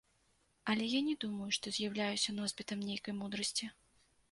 [0.71, 3.73] Але я не думаю, што з'яўляюся носьбітам нейкай мудрасці.